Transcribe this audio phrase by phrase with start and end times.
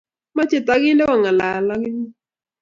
[0.35, 2.07] Mochei tokinde kong'al ak inye.